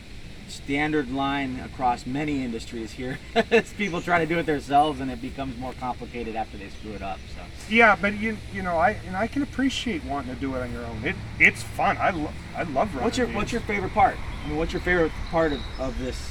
standard 0.48 1.10
line 1.12 1.60
across 1.60 2.06
many 2.06 2.44
industries 2.44 2.92
here. 2.92 3.18
it's 3.34 3.72
people 3.72 4.00
try 4.00 4.18
to 4.18 4.26
do 4.26 4.38
it 4.38 4.46
themselves, 4.46 5.00
and 5.00 5.10
it 5.10 5.20
becomes 5.20 5.58
more 5.58 5.72
complicated 5.74 6.36
after 6.36 6.56
they 6.56 6.68
screw 6.68 6.92
it 6.92 7.02
up. 7.02 7.18
So 7.34 7.42
Yeah, 7.68 7.96
but 8.00 8.18
you 8.18 8.38
you 8.52 8.62
know, 8.62 8.76
I 8.76 8.90
and 9.06 9.16
I 9.16 9.26
can 9.26 9.42
appreciate 9.42 10.04
wanting 10.04 10.34
to 10.34 10.40
do 10.40 10.54
it 10.54 10.62
on 10.62 10.72
your 10.72 10.84
own. 10.84 11.04
It 11.04 11.16
it's 11.38 11.62
fun. 11.62 11.96
I 11.98 12.10
love 12.10 12.34
I 12.56 12.62
love 12.62 12.88
running. 12.88 13.04
what's 13.04 13.18
your 13.18 13.26
these. 13.26 13.36
what's 13.36 13.52
your 13.52 13.60
favorite 13.62 13.92
part? 13.92 14.16
I 14.44 14.48
mean, 14.48 14.58
what's 14.58 14.72
your 14.72 14.82
favorite 14.82 15.12
part 15.30 15.52
of, 15.52 15.60
of 15.78 15.98
this 15.98 16.30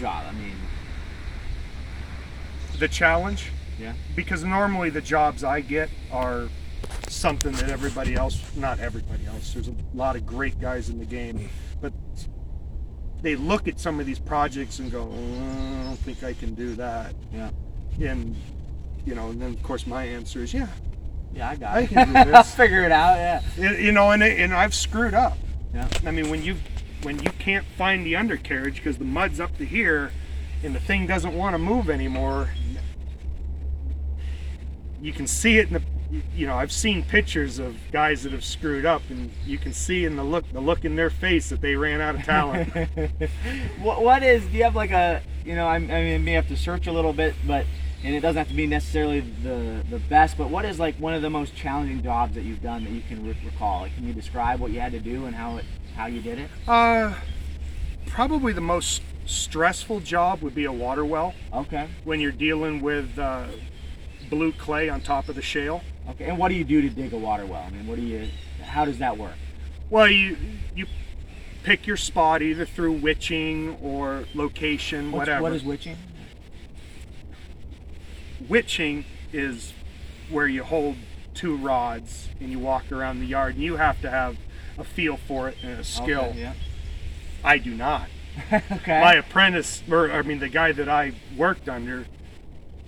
job? 0.00 0.24
I 0.28 0.32
mean, 0.32 0.56
the 2.78 2.88
challenge? 2.88 3.50
yeah, 3.78 3.92
because 4.14 4.44
normally 4.44 4.90
the 4.90 5.00
jobs 5.00 5.44
I 5.44 5.60
get 5.60 5.90
are 6.12 6.48
something 7.08 7.52
that 7.52 7.70
everybody 7.70 8.14
else, 8.14 8.40
not 8.56 8.78
everybody 8.78 9.26
else, 9.26 9.52
there's 9.52 9.68
a 9.68 9.74
lot 9.94 10.16
of 10.16 10.26
great 10.26 10.60
guys 10.60 10.88
in 10.88 10.98
the 10.98 11.04
game, 11.04 11.48
they 13.24 13.34
look 13.36 13.66
at 13.66 13.80
some 13.80 13.98
of 14.00 14.06
these 14.06 14.18
projects 14.18 14.78
and 14.78 14.92
go, 14.92 15.10
"Oh, 15.10 15.80
I 15.80 15.84
don't 15.84 15.96
think 15.96 16.22
I 16.22 16.34
can 16.34 16.54
do 16.54 16.74
that. 16.74 17.14
yeah, 17.32 17.48
And, 18.10 18.36
you 19.06 19.14
know, 19.14 19.30
and 19.30 19.40
then 19.40 19.54
of 19.54 19.62
course 19.62 19.86
my 19.86 20.04
answer 20.04 20.42
is, 20.42 20.52
yeah, 20.52 20.68
yeah. 21.34 21.48
I 21.48 21.56
got 21.56 21.74
I 21.74 21.80
it. 21.80 21.88
can 21.88 22.12
do 22.12 22.32
I'll 22.34 22.42
figure 22.42 22.84
it 22.84 22.92
out. 22.92 23.16
Yeah, 23.16 23.72
you 23.78 23.92
know, 23.92 24.10
and, 24.10 24.22
it, 24.22 24.38
and 24.38 24.52
I've 24.52 24.74
screwed 24.74 25.14
up. 25.14 25.38
yeah, 25.74 25.88
I 26.06 26.10
mean, 26.10 26.28
when 26.30 26.42
you 26.44 26.56
when 27.02 27.18
you 27.22 27.30
can't 27.38 27.64
find 27.78 28.04
the 28.04 28.14
undercarriage 28.14 28.76
because 28.76 28.98
the 28.98 29.04
mud's 29.04 29.40
up 29.40 29.56
to 29.58 29.64
here 29.64 30.10
and 30.62 30.74
the 30.74 30.80
thing 30.80 31.06
doesn't 31.06 31.34
want 31.34 31.54
to 31.54 31.58
move 31.58 31.88
anymore, 31.90 32.50
you 35.00 35.12
can 35.14 35.26
see 35.26 35.58
it 35.58 35.68
in 35.68 35.72
the 35.74 35.82
you 36.34 36.46
know, 36.46 36.56
I've 36.56 36.72
seen 36.72 37.02
pictures 37.02 37.58
of 37.58 37.76
guys 37.92 38.22
that 38.22 38.32
have 38.32 38.44
screwed 38.44 38.86
up 38.86 39.02
and 39.10 39.30
you 39.44 39.58
can 39.58 39.72
see 39.72 40.04
in 40.04 40.16
the 40.16 40.24
look 40.24 40.50
the 40.52 40.60
look 40.60 40.84
in 40.84 40.96
their 40.96 41.10
face 41.10 41.48
that 41.48 41.60
they 41.60 41.76
ran 41.76 42.00
out 42.00 42.14
of 42.14 42.22
talent. 42.22 42.72
what, 43.80 44.02
what 44.02 44.22
is? 44.22 44.44
Do 44.46 44.56
you 44.56 44.64
have 44.64 44.76
like 44.76 44.90
a? 44.90 45.22
You 45.44 45.54
know, 45.54 45.66
I, 45.66 45.76
I 45.76 45.78
mean, 45.78 46.14
I 46.14 46.18
may 46.18 46.32
have 46.32 46.48
to 46.48 46.56
search 46.56 46.86
a 46.86 46.92
little 46.92 47.12
bit, 47.12 47.34
but 47.46 47.66
and 48.02 48.14
it 48.14 48.20
doesn't 48.20 48.38
have 48.38 48.48
to 48.48 48.54
be 48.54 48.66
necessarily 48.66 49.20
the 49.20 49.82
the 49.90 49.98
best. 49.98 50.36
But 50.36 50.50
what 50.50 50.64
is 50.64 50.78
like 50.78 50.96
one 50.96 51.14
of 51.14 51.22
the 51.22 51.30
most 51.30 51.54
challenging 51.56 52.02
jobs 52.02 52.34
that 52.34 52.42
you've 52.42 52.62
done 52.62 52.84
that 52.84 52.90
you 52.92 53.02
can 53.02 53.26
re- 53.26 53.36
recall? 53.44 53.82
Like, 53.82 53.94
can 53.94 54.06
you 54.06 54.12
describe 54.12 54.60
what 54.60 54.70
you 54.70 54.80
had 54.80 54.92
to 54.92 55.00
do 55.00 55.26
and 55.26 55.34
how 55.34 55.56
it 55.56 55.64
how 55.96 56.06
you 56.06 56.20
did 56.20 56.38
it? 56.38 56.50
uh 56.68 57.14
probably 58.06 58.52
the 58.52 58.60
most 58.60 59.02
stressful 59.26 60.00
job 60.00 60.42
would 60.42 60.54
be 60.54 60.66
a 60.66 60.72
water 60.72 61.04
well 61.04 61.34
Okay, 61.52 61.88
when 62.04 62.20
you're 62.20 62.30
dealing 62.30 62.82
with 62.82 63.18
uh, 63.18 63.46
blue 64.28 64.52
clay 64.52 64.88
on 64.88 65.00
top 65.00 65.28
of 65.28 65.34
the 65.34 65.42
shale. 65.42 65.82
Okay. 66.10 66.26
And 66.26 66.38
what 66.38 66.48
do 66.48 66.54
you 66.54 66.64
do 66.64 66.82
to 66.82 66.88
dig 66.88 67.12
a 67.12 67.16
water 67.18 67.46
well? 67.46 67.62
I 67.66 67.70
mean, 67.70 67.86
what 67.86 67.96
do 67.96 68.02
you? 68.02 68.28
How 68.62 68.84
does 68.84 68.98
that 68.98 69.16
work? 69.18 69.34
Well, 69.90 70.08
you 70.08 70.36
you 70.74 70.86
pick 71.62 71.86
your 71.86 71.96
spot 71.96 72.42
either 72.42 72.66
through 72.66 72.92
witching 72.92 73.76
or 73.82 74.24
location, 74.34 75.12
What's- 75.12 75.28
whatever. 75.28 75.42
What 75.42 75.52
is 75.52 75.64
witching? 75.64 75.96
witching 78.48 79.04
is 79.32 79.72
where 80.30 80.46
you 80.46 80.62
hold 80.62 80.96
two 81.34 81.56
rods 81.56 82.28
and 82.40 82.50
you 82.50 82.58
walk 82.58 82.92
around 82.92 83.20
the 83.20 83.26
yard 83.26 83.54
and 83.54 83.64
you 83.64 83.76
have 83.76 84.00
to 84.02 84.10
have 84.10 84.36
a 84.78 84.84
feel 84.84 85.16
for 85.16 85.48
it 85.48 85.56
and 85.62 85.80
a 85.80 85.84
skill. 85.84 86.24
Okay, 86.24 86.40
yeah. 86.40 86.52
I 87.42 87.58
do 87.58 87.74
not. 87.74 88.08
okay. 88.52 89.00
My 89.00 89.14
apprentice, 89.14 89.82
or 89.90 90.10
I 90.10 90.22
mean, 90.22 90.40
the 90.40 90.48
guy 90.48 90.72
that 90.72 90.88
I 90.88 91.12
worked 91.36 91.68
under, 91.68 92.06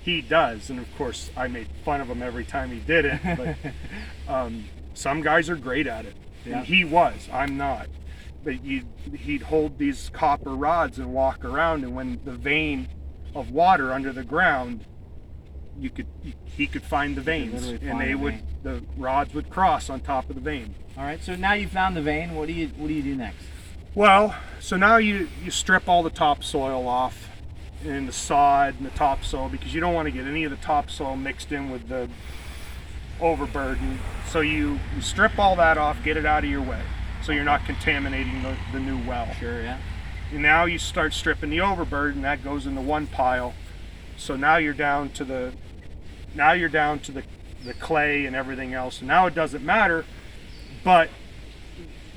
he 0.06 0.22
does, 0.22 0.70
and 0.70 0.78
of 0.78 0.86
course, 0.96 1.30
I 1.36 1.48
made 1.48 1.66
fun 1.84 2.00
of 2.00 2.08
him 2.08 2.22
every 2.22 2.44
time 2.44 2.70
he 2.70 2.78
did 2.78 3.04
it. 3.04 3.20
But 3.36 3.56
um, 4.32 4.64
some 4.94 5.20
guys 5.20 5.50
are 5.50 5.56
great 5.56 5.86
at 5.86 6.06
it, 6.06 6.16
Yeah. 6.46 6.58
and 6.58 6.66
he 6.66 6.84
was. 6.84 7.28
I'm 7.32 7.56
not. 7.58 7.88
But 8.44 8.64
you, 8.64 8.84
he'd 9.12 9.42
hold 9.42 9.76
these 9.78 10.08
copper 10.14 10.54
rods 10.54 10.98
and 11.00 11.12
walk 11.12 11.44
around, 11.44 11.82
and 11.82 11.94
when 11.96 12.20
the 12.24 12.32
vein 12.32 12.88
of 13.34 13.50
water 13.50 13.92
under 13.92 14.12
the 14.12 14.22
ground, 14.22 14.84
you 15.78 15.90
could 15.90 16.06
he 16.44 16.66
could 16.68 16.84
find 16.84 17.16
the 17.16 17.20
veins, 17.20 17.66
literally 17.66 17.88
and 17.90 18.00
they 18.00 18.12
the 18.12 18.14
would 18.18 18.34
vein. 18.34 18.44
the 18.62 18.82
rods 18.96 19.34
would 19.34 19.50
cross 19.50 19.90
on 19.90 20.00
top 20.00 20.30
of 20.30 20.36
the 20.36 20.40
vein. 20.40 20.74
All 20.96 21.02
right. 21.04 21.22
So 21.22 21.34
now 21.34 21.52
you 21.54 21.66
found 21.68 21.96
the 21.96 22.00
vein. 22.02 22.34
What 22.36 22.46
do 22.46 22.52
you 22.54 22.68
What 22.78 22.86
do 22.88 22.94
you 22.94 23.02
do 23.02 23.16
next? 23.16 23.44
Well, 23.94 24.34
so 24.60 24.76
now 24.76 24.96
you 24.98 25.28
you 25.44 25.50
strip 25.50 25.88
all 25.88 26.02
the 26.02 26.10
topsoil 26.10 26.86
off 26.88 27.28
and 27.88 28.08
the 28.08 28.12
sod 28.12 28.74
and 28.76 28.86
the 28.86 28.90
topsoil 28.90 29.48
because 29.48 29.74
you 29.74 29.80
don't 29.80 29.94
want 29.94 30.06
to 30.06 30.12
get 30.12 30.26
any 30.26 30.44
of 30.44 30.50
the 30.50 30.56
topsoil 30.58 31.16
mixed 31.16 31.52
in 31.52 31.70
with 31.70 31.88
the 31.88 32.08
overburden. 33.20 33.98
So 34.28 34.40
you, 34.40 34.78
you 34.94 35.00
strip 35.00 35.38
all 35.38 35.56
that 35.56 35.78
off, 35.78 36.02
get 36.04 36.16
it 36.16 36.26
out 36.26 36.44
of 36.44 36.50
your 36.50 36.62
way, 36.62 36.82
so 37.22 37.32
you're 37.32 37.44
not 37.44 37.64
contaminating 37.64 38.42
the, 38.42 38.56
the 38.72 38.80
new 38.80 38.98
well. 39.06 39.32
Sure. 39.34 39.62
Yeah. 39.62 39.78
And 40.32 40.42
now 40.42 40.64
you 40.64 40.78
start 40.78 41.12
stripping 41.12 41.50
the 41.50 41.60
overburden. 41.60 42.22
That 42.22 42.42
goes 42.42 42.66
into 42.66 42.80
one 42.80 43.06
pile. 43.06 43.54
So 44.16 44.36
now 44.36 44.56
you're 44.56 44.74
down 44.74 45.10
to 45.10 45.24
the 45.24 45.52
now 46.34 46.52
you're 46.52 46.68
down 46.68 46.98
to 47.00 47.12
the 47.12 47.22
the 47.64 47.74
clay 47.74 48.26
and 48.26 48.34
everything 48.34 48.74
else. 48.74 48.98
And 49.00 49.08
now 49.08 49.26
it 49.26 49.34
doesn't 49.34 49.64
matter. 49.64 50.04
But 50.84 51.10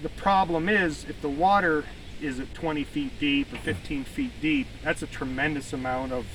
the 0.02 0.10
problem 0.10 0.70
is 0.70 1.06
if 1.06 1.22
the 1.22 1.30
water 1.30 1.86
is 2.22 2.40
it 2.40 2.54
20 2.54 2.84
feet 2.84 3.20
deep 3.20 3.54
or 3.54 3.58
15 3.58 4.04
feet 4.04 4.32
deep, 4.42 4.68
that's 4.84 5.02
a 5.02 5.08
tremendous 5.08 5.74
amount 5.74 6.12
of 6.12 6.26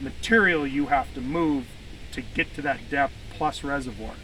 material 0.00 0.66
you 0.66 0.86
have 0.86 1.12
to 1.14 1.20
move 1.20 1.66
to 2.12 2.20
get 2.20 2.54
to 2.54 2.62
that 2.62 2.90
depth 2.90 3.14
plus 3.30 3.62
reservoir. 3.64 4.14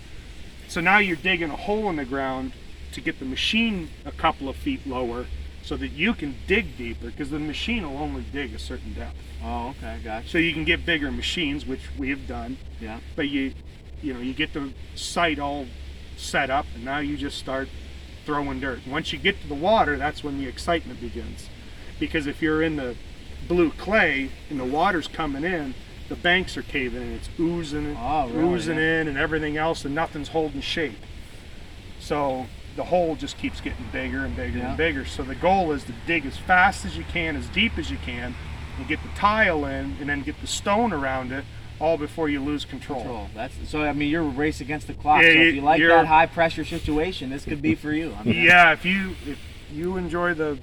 So 0.68 0.80
now 0.80 0.98
you're 0.98 1.16
digging 1.16 1.50
a 1.50 1.56
hole 1.56 1.88
in 1.90 1.96
the 1.96 2.04
ground 2.04 2.52
to 2.92 3.00
get 3.00 3.18
the 3.18 3.24
machine 3.24 3.90
a 4.04 4.12
couple 4.12 4.48
of 4.48 4.56
feet 4.56 4.86
lower 4.86 5.26
so 5.62 5.76
that 5.76 5.88
you 5.88 6.12
can 6.14 6.34
dig 6.46 6.76
deeper 6.76 7.06
because 7.06 7.30
the 7.30 7.38
machine 7.38 7.88
will 7.88 7.98
only 7.98 8.24
dig 8.32 8.54
a 8.54 8.58
certain 8.58 8.94
depth. 8.94 9.16
Oh, 9.44 9.68
okay. 9.70 10.00
Gotcha. 10.02 10.28
So 10.28 10.38
you 10.38 10.52
can 10.52 10.64
get 10.64 10.84
bigger 10.84 11.10
machines, 11.12 11.66
which 11.66 11.80
we 11.98 12.10
have 12.10 12.26
done, 12.26 12.56
Yeah. 12.80 13.00
but 13.16 13.28
you 13.28 13.52
you 14.02 14.12
know, 14.12 14.18
you 14.18 14.34
get 14.34 14.52
the 14.52 14.72
site 14.96 15.38
all 15.38 15.66
set 16.16 16.50
up 16.50 16.66
and 16.74 16.84
now 16.84 16.98
you 16.98 17.16
just 17.16 17.38
start 17.38 17.68
throwing 18.24 18.60
dirt. 18.60 18.86
Once 18.86 19.12
you 19.12 19.18
get 19.18 19.40
to 19.42 19.48
the 19.48 19.54
water, 19.54 19.96
that's 19.96 20.22
when 20.24 20.38
the 20.38 20.46
excitement 20.46 21.00
begins. 21.00 21.48
Because 21.98 22.26
if 22.26 22.40
you're 22.42 22.62
in 22.62 22.76
the 22.76 22.96
blue 23.48 23.70
clay 23.70 24.30
and 24.50 24.58
the 24.58 24.64
water's 24.64 25.08
coming 25.08 25.44
in, 25.44 25.74
the 26.08 26.16
banks 26.16 26.56
are 26.56 26.62
caving 26.62 27.02
in, 27.02 27.12
it's 27.14 27.28
oozing, 27.40 27.96
Oh, 27.98 28.28
really? 28.28 28.54
oozing 28.54 28.78
in 28.78 29.08
and 29.08 29.16
everything 29.16 29.56
else 29.56 29.84
and 29.84 29.94
nothing's 29.94 30.28
holding 30.28 30.60
shape. 30.60 30.98
So 32.00 32.46
the 32.76 32.84
hole 32.84 33.16
just 33.16 33.38
keeps 33.38 33.60
getting 33.60 33.86
bigger 33.92 34.24
and 34.24 34.34
bigger 34.36 34.58
Yeah. 34.58 34.68
and 34.68 34.76
bigger. 34.76 35.04
So 35.04 35.22
the 35.22 35.34
goal 35.34 35.72
is 35.72 35.84
to 35.84 35.92
dig 36.06 36.26
as 36.26 36.36
fast 36.36 36.84
as 36.84 36.96
you 36.96 37.04
can, 37.12 37.36
as 37.36 37.46
deep 37.48 37.78
as 37.78 37.90
you 37.90 37.98
can, 38.04 38.34
and 38.78 38.88
get 38.88 39.02
the 39.02 39.08
tile 39.16 39.64
in 39.64 39.96
and 40.00 40.08
then 40.08 40.22
get 40.22 40.40
the 40.40 40.46
stone 40.46 40.92
around 40.92 41.32
it 41.32 41.44
all 41.82 41.98
before 41.98 42.28
you 42.28 42.40
lose 42.40 42.64
control. 42.64 43.00
Control. 43.00 43.28
That's 43.34 43.54
so. 43.68 43.82
I 43.82 43.92
mean, 43.92 44.08
you're 44.08 44.22
a 44.22 44.28
race 44.28 44.60
against 44.60 44.86
the 44.86 44.94
clock. 44.94 45.22
Yeah, 45.22 45.28
so 45.32 45.32
if 45.32 45.38
you- 45.38 45.52
you 45.54 45.60
like 45.62 45.82
that 45.82 46.06
high 46.06 46.26
pressure 46.26 46.64
situation, 46.64 47.30
this 47.30 47.44
could 47.44 47.60
be 47.60 47.74
for 47.74 47.92
you. 47.92 48.14
I 48.18 48.22
mean, 48.22 48.42
Yeah, 48.44 48.72
if 48.72 48.84
you 48.84 49.16
if 49.26 49.38
you 49.72 49.96
enjoy 49.96 50.34
the 50.34 50.58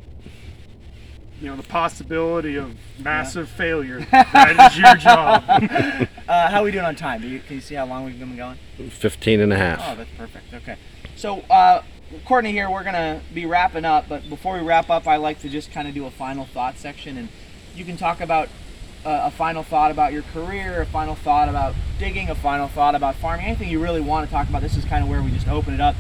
you 1.42 1.48
know 1.48 1.56
the 1.56 1.64
possibility 1.64 2.56
of 2.58 2.76
massive 3.00 3.50
failure, 3.50 4.06
that 4.12 4.72
is 4.72 4.78
your 4.80 4.96
job. 5.10 5.44
Uh, 5.48 6.50
how 6.50 6.62
are 6.62 6.64
we 6.64 6.72
doing 6.72 6.86
on 6.86 6.96
time? 6.96 7.22
Do 7.22 7.28
you, 7.28 7.40
can 7.40 7.56
you 7.56 7.62
see 7.62 7.76
how 7.76 7.86
long 7.86 8.06
we've 8.06 8.20
been 8.20 8.36
going? 8.36 8.58
15 8.90 9.40
and 9.42 9.52
a 9.54 9.58
half. 9.58 9.82
Oh, 9.86 9.96
that's 9.96 10.10
perfect. 10.18 10.54
Okay. 10.54 10.76
So, 11.16 11.40
uh, 11.50 11.82
Courtney 12.26 12.52
here, 12.52 12.70
we're 12.70 12.84
going 12.84 12.94
to 12.96 13.22
be 13.34 13.46
wrapping 13.46 13.86
up, 13.86 14.08
but 14.10 14.30
before 14.30 14.58
we 14.58 14.62
wrap 14.66 14.90
up, 14.90 15.08
I 15.08 15.16
like 15.16 15.40
to 15.42 15.50
just 15.50 15.72
kind 15.72 15.88
of 15.88 15.94
do 15.94 16.06
a 16.06 16.12
final 16.12 16.46
thought 16.46 16.78
section. 16.78 17.18
And 17.18 17.30
you 17.76 17.86
can 17.86 17.98
talk 17.98 18.20
about 18.22 18.50
uh, 19.06 19.22
a 19.26 19.32
final 19.32 19.64
thought 19.64 19.92
about 19.92 20.14
your 20.14 20.24
career, 20.34 20.82
a 20.82 20.86
final 20.86 21.16
thought 21.16 21.50
about 21.50 21.76
digging, 21.98 22.30
a 22.30 22.36
final 22.36 22.68
thought 22.68 22.96
about 22.96 23.16
farming, 23.16 23.46
anything 23.46 23.70
you 23.70 23.82
really 23.82 24.02
want 24.02 24.28
to 24.28 24.32
talk 24.32 24.50
about. 24.50 24.62
This 24.62 24.76
is 24.76 24.86
kind 24.86 25.04
of 25.04 25.10
where 25.10 25.22
we 25.22 25.32
just 25.32 25.48
open 25.48 25.74
it 25.74 25.82
up. 25.82 25.96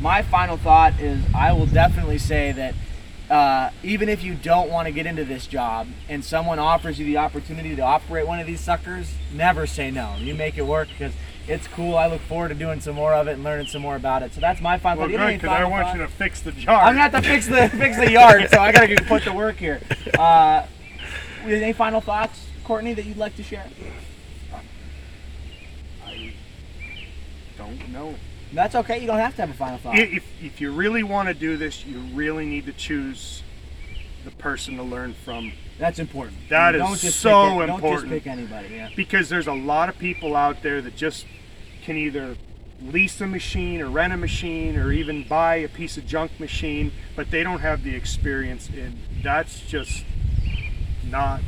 My 0.00 0.22
final 0.22 0.56
thought 0.56 1.00
is 1.00 1.22
I 1.34 1.52
will 1.52 1.66
definitely 1.66 2.18
say 2.18 2.52
that 2.52 2.74
uh, 3.30 3.70
even 3.82 4.08
if 4.08 4.22
you 4.22 4.34
don't 4.34 4.68
want 4.68 4.86
to 4.86 4.92
get 4.92 5.06
into 5.06 5.24
this 5.24 5.46
job 5.46 5.88
and 6.08 6.24
someone 6.24 6.58
offers 6.58 6.98
you 6.98 7.06
the 7.06 7.16
opportunity 7.16 7.74
to 7.74 7.82
operate 7.82 8.26
one 8.26 8.38
of 8.38 8.46
these 8.46 8.60
suckers, 8.60 9.14
never 9.32 9.66
say 9.66 9.90
no. 9.90 10.16
You 10.18 10.34
make 10.34 10.58
it 10.58 10.66
work 10.66 10.88
because 10.88 11.14
it's 11.48 11.66
cool. 11.68 11.96
I 11.96 12.06
look 12.08 12.20
forward 12.22 12.48
to 12.48 12.54
doing 12.54 12.80
some 12.80 12.94
more 12.94 13.14
of 13.14 13.28
it 13.28 13.32
and 13.32 13.44
learning 13.44 13.66
some 13.68 13.82
more 13.82 13.96
about 13.96 14.22
it. 14.22 14.34
So 14.34 14.40
that's 14.40 14.60
my 14.60 14.78
final 14.78 15.02
well, 15.02 15.10
thought. 15.10 15.30
Have 15.30 15.40
because 15.40 15.56
I 15.56 15.64
want 15.64 15.86
thoughts? 15.86 15.98
you 15.98 16.02
to 16.02 16.08
fix 16.08 16.40
the 16.42 16.52
jar. 16.52 16.82
I'm 16.82 16.94
gonna 16.94 17.08
have 17.08 17.12
to 17.12 17.22
fix 17.22 17.46
the 17.46 17.68
fix 17.70 17.96
the 17.96 18.10
yard, 18.10 18.48
so 18.50 18.58
I 18.58 18.70
gotta 18.70 19.02
put 19.04 19.24
the 19.24 19.32
work 19.32 19.56
here. 19.56 19.80
Uh, 20.18 20.66
any 21.44 21.72
final 21.72 22.00
thoughts, 22.00 22.46
Courtney, 22.64 22.94
that 22.94 23.04
you'd 23.04 23.16
like 23.16 23.36
to 23.36 23.42
share? 23.42 23.66
I 26.04 26.32
don't 27.56 27.88
know. 27.92 28.14
That's 28.52 28.74
okay. 28.74 28.98
You 29.00 29.06
don't 29.06 29.18
have 29.18 29.34
to 29.36 29.42
have 29.42 29.50
a 29.50 29.54
final 29.54 29.78
thought. 29.78 29.98
If 29.98 30.24
if 30.42 30.60
you 30.60 30.72
really 30.72 31.02
want 31.02 31.28
to 31.28 31.34
do 31.34 31.56
this, 31.56 31.86
you 31.86 31.98
really 32.14 32.44
need 32.44 32.66
to 32.66 32.72
choose 32.72 33.42
the 34.24 34.30
person 34.32 34.76
to 34.76 34.82
learn 34.82 35.14
from 35.24 35.52
That's 35.78 35.98
important. 35.98 36.36
That 36.50 36.72
just 36.72 37.18
so 37.20 37.44
pick 37.44 37.62
it- 37.62 37.66
Don't 37.66 37.70
important. 37.76 38.10
just 38.12 38.24
pick 38.24 38.26
anybody. 38.26 38.68
Yeah. 38.74 38.90
because 38.94 39.28
there's 39.28 39.46
a 39.48 39.52
lot 39.54 39.88
of 39.88 39.98
people 39.98 40.36
out 40.36 40.62
there 40.62 40.80
that 40.82 40.96
just 40.96 41.26
can 41.82 41.96
either 41.96 42.36
lease 42.80 43.20
a 43.20 43.26
machine 43.26 43.80
or 43.80 43.88
rent 43.88 44.12
a 44.12 44.16
machine 44.16 44.76
or 44.76 44.92
even 44.92 45.24
buy 45.26 45.56
a 45.56 45.68
piece 45.68 45.96
of 45.96 46.06
junk 46.06 46.38
machine, 46.38 46.92
but 47.16 47.30
they 47.30 47.42
don't 47.42 47.60
have 47.60 47.82
the 47.84 47.94
experience, 47.96 48.68
and 48.68 48.98
that's 49.22 49.60
just 49.60 50.04
not. 51.10 51.40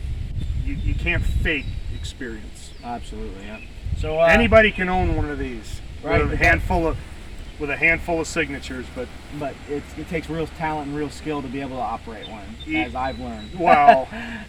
You, 0.65 0.75
you 0.75 0.95
can't 0.95 1.23
fake 1.25 1.67
experience. 1.95 2.71
Absolutely. 2.83 3.45
Yeah. 3.45 3.61
So 3.99 4.21
uh, 4.21 4.25
Anybody 4.27 4.71
can 4.73 4.89
own 4.89 5.17
one 5.17 5.31
of 5.31 5.39
these 5.39 5.81
Right, 6.03 6.21
with 6.23 6.33
a 6.33 6.37
handful 6.37 6.87
of 6.87 6.97
with 7.59 7.71
a 7.71 7.77
handful 7.77 8.21
of 8.21 8.27
signatures, 8.27 8.85
but 8.95 9.09
but 9.39 9.55
it's, 9.69 9.97
it 9.97 10.09
takes 10.09 10.29
real 10.29 10.47
talent 10.47 10.89
and 10.89 10.97
real 10.97 11.09
skill 11.09 11.41
to 11.41 11.49
be 11.49 11.61
able 11.61 11.77
to 11.77 11.83
operate 11.83 12.29
one, 12.29 12.45
Ye- 12.67 12.83
as 12.83 12.95
I've 12.95 13.19
learned. 13.21 13.59
well, 13.59 14.09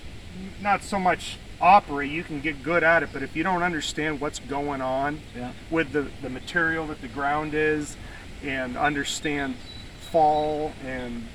not 0.62 0.84
so 0.84 1.00
much 1.00 1.38
operate. 1.62 2.12
You 2.12 2.24
can 2.24 2.42
get 2.42 2.62
good 2.64 2.84
at 2.84 3.04
it, 3.04 3.10
but 3.14 3.22
if 3.24 3.36
you 3.36 3.44
don't 3.44 3.62
understand 3.64 4.20
what's 4.20 4.40
going 4.40 4.82
on, 4.82 5.22
Yeah. 5.36 5.52
with 5.70 5.92
the, 5.94 6.08
the 6.24 6.30
material 6.30 6.88
that 6.88 7.00
the 7.02 7.08
ground 7.08 7.54
is 7.54 7.96
and 8.44 8.76
understand 8.76 9.56
fall 10.12 10.74
and 10.84 11.28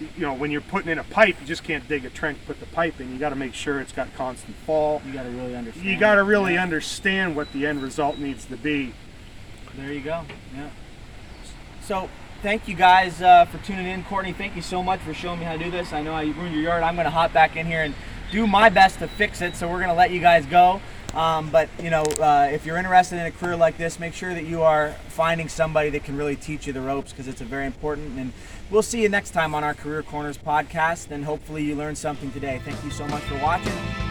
you 0.00 0.08
know 0.18 0.34
when 0.34 0.50
you're 0.50 0.60
putting 0.60 0.90
in 0.90 0.98
a 0.98 1.04
pipe 1.04 1.36
you 1.40 1.46
just 1.46 1.64
can't 1.64 1.86
dig 1.88 2.04
a 2.04 2.10
trench 2.10 2.38
put 2.46 2.60
the 2.60 2.66
pipe 2.66 3.00
in 3.00 3.10
you 3.12 3.18
got 3.18 3.30
to 3.30 3.36
make 3.36 3.54
sure 3.54 3.80
it's 3.80 3.92
got 3.92 4.12
constant 4.14 4.54
fall 4.58 5.00
You 5.06 5.12
got 5.12 5.22
to 5.22 5.30
really 5.30 5.56
understand. 5.56 5.86
you 5.86 5.98
got 5.98 6.14
to 6.16 6.24
really 6.24 6.54
Yeah. 6.54 6.62
understand 6.62 7.34
what 7.36 7.52
the 7.52 7.66
end 7.66 7.82
result 7.82 8.18
needs 8.18 8.44
to 8.46 8.56
be 8.56 8.92
There 9.76 9.92
you 9.92 10.00
go. 10.00 10.22
Yeah. 10.54 10.68
So 11.82 12.08
thank 12.42 12.66
you 12.68 12.74
guys 12.74 13.20
uh, 13.22 13.44
for 13.46 13.58
tuning 13.58 13.86
in. 13.86 14.04
Courtney, 14.04 14.32
thank 14.32 14.56
you 14.56 14.62
so 14.62 14.82
much 14.82 15.00
for 15.00 15.12
showing 15.14 15.38
me 15.38 15.44
how 15.44 15.52
to 15.52 15.62
do 15.62 15.70
this. 15.70 15.92
I 15.92 16.02
know 16.02 16.14
I 16.14 16.22
ruined 16.24 16.54
your 16.54 16.62
yard. 16.62 16.82
I'm 16.82 16.94
going 16.96 17.04
to 17.04 17.10
hop 17.10 17.32
back 17.32 17.56
in 17.56 17.66
here 17.66 17.82
and 17.82 17.94
do 18.32 18.46
my 18.46 18.68
best 18.70 18.98
to 19.00 19.06
fix 19.08 19.40
it. 19.42 19.54
So 19.54 19.68
we're 19.68 19.78
going 19.78 19.88
to 19.90 19.94
let 19.94 20.10
you 20.10 20.20
guys 20.20 20.46
go. 20.46 20.80
Um, 21.16 21.48
but 21.48 21.70
you 21.82 21.88
know, 21.88 22.02
uh, 22.02 22.48
if 22.52 22.66
you're 22.66 22.76
interested 22.76 23.18
in 23.18 23.24
a 23.24 23.30
career 23.30 23.56
like 23.56 23.78
this, 23.78 23.98
make 23.98 24.12
sure 24.12 24.34
that 24.34 24.44
you 24.44 24.62
are 24.62 24.92
finding 25.08 25.48
somebody 25.48 25.88
that 25.90 26.04
can 26.04 26.16
really 26.16 26.36
teach 26.36 26.66
you 26.66 26.74
the 26.74 26.82
ropes 26.82 27.10
because 27.10 27.26
it's 27.26 27.40
a 27.40 27.44
very 27.44 27.64
important. 27.64 28.18
And 28.18 28.32
we'll 28.70 28.82
see 28.82 29.02
you 29.02 29.08
next 29.08 29.30
time 29.30 29.54
on 29.54 29.64
our 29.64 29.72
Career 29.74 30.02
Corners 30.02 30.36
podcast. 30.36 31.10
And 31.10 31.24
hopefully 31.24 31.64
you 31.64 31.74
learned 31.74 31.96
something 31.96 32.30
today. 32.32 32.60
Thank 32.64 32.84
you 32.84 32.90
so 32.90 33.08
much 33.08 33.22
for 33.22 33.38
watching. 33.38 34.05